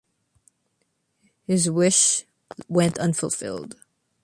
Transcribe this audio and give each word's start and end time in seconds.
His 1.45 1.69
wish 1.69 2.25
went 2.67 2.97
unfulfilled. 2.97 3.75